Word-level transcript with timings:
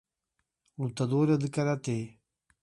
Lutadora 0.79 1.35
de 1.37 1.47
karatê 1.55 1.99